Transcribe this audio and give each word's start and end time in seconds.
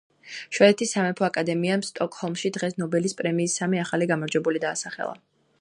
შვედეთის 0.55 0.93
სამეფო 0.95 1.27
აკადემიამ 1.27 1.83
სტოკჰოლმში 1.89 2.53
დღეს 2.57 2.79
ნობელის 2.85 3.17
პრემიის 3.23 3.61
სამი 3.63 3.85
ახალი 3.85 4.11
გამარჯვებული 4.15 4.65
დაასახელა. 4.69 5.17